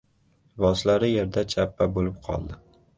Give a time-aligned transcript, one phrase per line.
[0.61, 2.63] Liboslari yerda chappa bo‘lib qoldi.